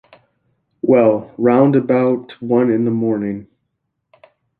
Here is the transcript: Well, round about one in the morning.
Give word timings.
Well, 0.81 1.31
round 1.37 1.75
about 1.75 2.31
one 2.41 2.71
in 2.71 2.85
the 2.85 2.89
morning. 2.89 3.47